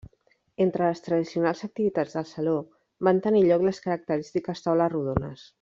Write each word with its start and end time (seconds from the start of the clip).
Entre 0.63 0.87
les 0.91 1.01
tradicionals 1.07 1.61
activitats 1.67 2.17
del 2.17 2.27
Saló, 2.31 2.57
van 3.09 3.23
tenir 3.29 3.47
lloc 3.51 3.69
les 3.69 3.85
característiques 3.87 4.69
taules 4.71 4.95
rodones. 4.99 5.49